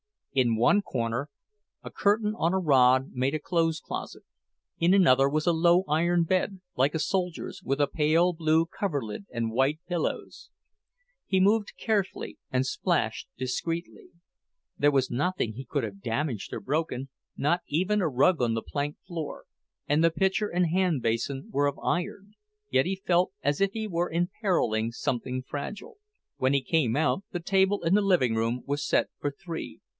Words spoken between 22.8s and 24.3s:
he felt as if he were